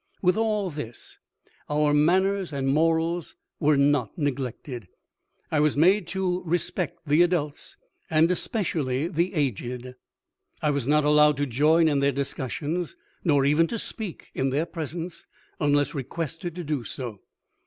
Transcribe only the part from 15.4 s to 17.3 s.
unless requested to do so.